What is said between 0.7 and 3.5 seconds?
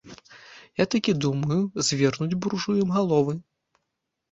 Я такі думаю, звернуць буржуям галовы!